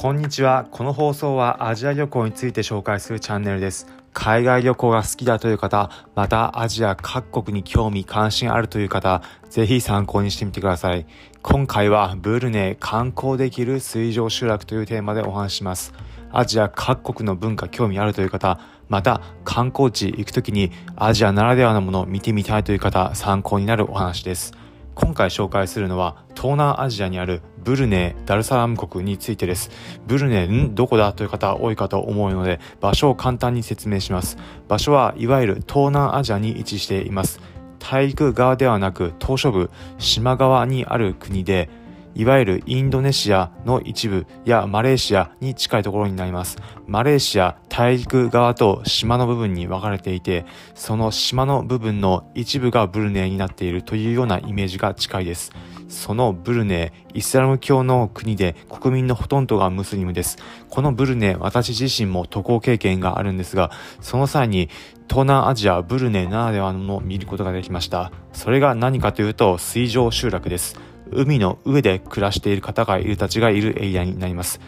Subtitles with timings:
[0.00, 0.66] こんにちは。
[0.70, 3.86] この放送はアジア旅行について紹介するチャンネルです。
[4.14, 11.04] 海外旅行が好きだという方、またアジア各国に興味関心あるという方、ぜひ参考にしてみてください。
[11.42, 15.92] 今回はブルネイ観光できる水上集落というテーマでお話しします。
[16.32, 18.58] アジア各国の文化興味あるという方、
[18.88, 24.54] また観光地行くときにアジアならではのものを見てみたいという方、参考になるお話です。
[24.94, 29.70] 今回紹介するのは東南アジアにあるブルネイ・ダルサラム国についてです。
[30.06, 34.36] ブルネイ、んどこだという方多いかと思うので場所を簡単に説明します。
[34.68, 37.40] 場所はいわゆる東南アジアに位置しています。
[37.78, 41.68] 大陸側ではなく島嶼部、島側にある国で
[42.14, 46.58] いわゆるインドネシアの一部やマレーシアに近いところになります。
[46.86, 55.52] マレーシア大陸側と島の部分に分かれていて、その島の部分の一部がブルネイになっているというようなイメージが近いです。
[55.88, 60.38] そのブルネイ、イスラム教の国で国民のほとんどがムスリムです。
[60.68, 64.68] このブルネイ、私自身も渡航経験があるんですが、その際に
[65.08, 68.12] 東南アジア、ブルネイならではのものを見ることができました。
[68.32, 70.78] それが何かというと、水上集落です。
[71.12, 74.60] 海の上で暮らしている方がいるたちがいるエリアになります。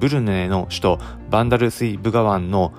[0.00, 0.98] ブルネの首都
[1.30, 2.72] バンダルスイブガワンの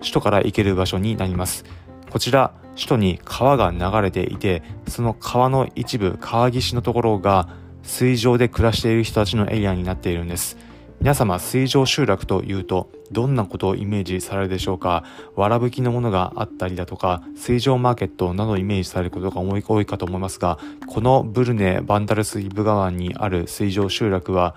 [0.00, 1.64] 首都から行ける場所になります。
[2.10, 7.48] こちら、首都に川が流れていて、その川の一部、川岸のところが
[7.82, 10.56] 水上で暮らしている人たちのエリアになっているんです。
[11.00, 15.04] 皆様水上集落というとどんなことをイメージされるでしょうか？
[15.36, 24.56] わらぶきのものがあったりだとか水上マーケットなどをイメージされることが多いかと思いますがこのブルネ・バンダルスイブ川にある水上集落は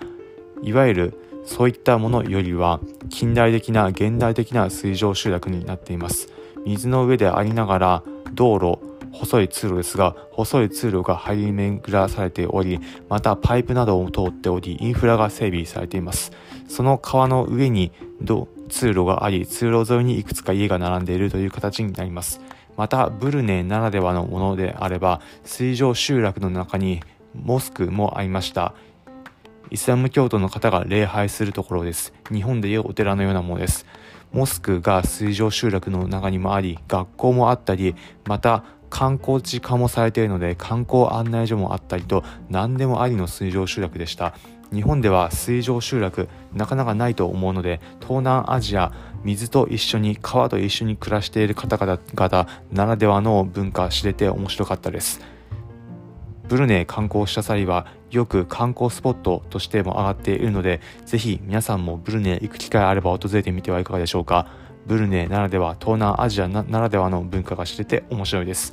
[0.62, 6.28] いわゆるそういったものよりは近代的な現代的な水上集落になっています。
[6.64, 8.02] 水の上でありながら
[8.34, 8.78] 道路
[9.12, 16.32] 細い通路ですが、細い通路が張り巡らされており、またパイプなどを通っており、インフラが整備されています。
[16.68, 17.92] その川の上に
[18.68, 22.40] 通路があり、通路沿いにいくつか家が並んでいるという形になります。
[22.76, 27.00] また、ブルネならではのものであれば、水上集落の中に
[27.34, 28.74] モスクもありました。
[29.70, 32.12] イスラム教徒の方が礼拝するところです。
[32.30, 33.86] 日本でいうお寺のようなものです。
[34.32, 37.94] モスクが水上集落の中にもあり、学校もあったり、
[38.26, 44.34] また観光地化もされているので観光案内所もあったりと何でもありの水上集落でした。
[44.70, 48.92] 日本では水上集落なかなかないと思うので東南アジア
[49.24, 55.22] 水と一緒に川と一緒に暮らしている方々ならではの文化知れて面白かったです。
[56.48, 64.48] ブルネイ観光した際はよく観光スポットとしても上がっているのでぜひ皆さんもブルネイ行く機会あれば訪れてみてはいかがでしょうか。
[64.86, 68.72] ブルネイならでは東南アジアならではの文化が知れて面白いです。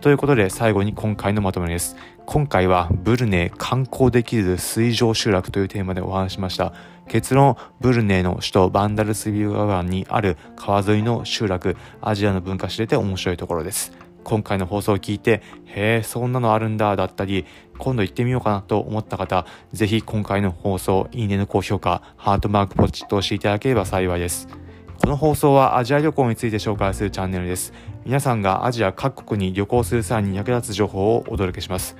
[0.00, 1.96] ということで最後に今回のまとめです。
[2.26, 6.72] 今回はブルネイ観光できる水上集落というテーマでお話しました。
[7.08, 13.92] 結論、ブルネイの首都バンダルスビューガ湾にある川沿いの集落、アジアの文化知れて面白いところです。
[14.24, 17.46] 今回の放送を聞いて、へえ、そんなのあるんだ、だったり、
[17.78, 24.65] 今度行ってみようかなと思った方、ぜひ今回の放送、いいねの高評価、ハートマークポチッと押していただければ幸いです。
[25.06, 27.72] この放送はアジア旅行について紹介するチャンネルです。
[28.04, 31.96] 皆さんがアジア各国に旅行する際に役立つ情報をお届けします。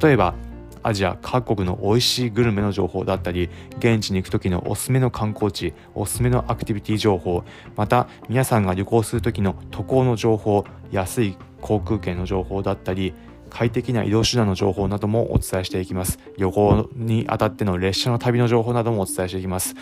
[0.00, 0.32] 例えば、
[0.84, 7.42] アジア各国の美味しいグルメの情報だったり、現地に行く時のおすすめの観光地、おすすめのアクティビティ情報、
[7.74, 13.12] また皆さんが旅行する時の渡航の情報、安い航空券の情報だったり、
[13.50, 16.18] 快適な移動手段の情報などもお伝えしていきます。
[16.36, 19.74] 旅行にあたっての列車の旅の情報などもお伝えしていきます。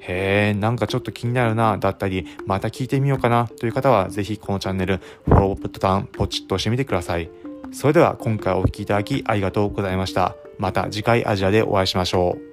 [0.00, 7.30] へえ、なんかちょっと気になるな、だったり、また聞いてみようかなという方は、ぜひこのチャンネル、フォローボタンポチッと押してみてください。
[7.72, 10.34] それでは今回お聴きいただきありがとうございました。
[10.58, 12.49] また次回アジアでお会いしましょう。